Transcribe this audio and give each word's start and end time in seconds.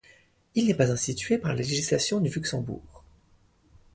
Il 0.55 0.65
n'est 0.65 0.73
pas 0.73 0.91
institué 0.91 1.37
par 1.37 1.51
la 1.51 1.57
législation 1.57 2.19
du 2.21 2.31
Luxembourg. 2.31 3.03